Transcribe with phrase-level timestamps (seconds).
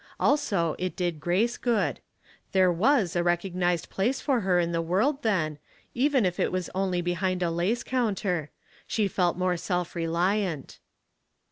[0.19, 1.99] Also, it did Grace good.
[2.53, 5.59] There was a recognized place for her in the world, then,
[5.93, 8.49] even if it was only behind a lace counter.
[8.87, 10.79] She felt more self reliant.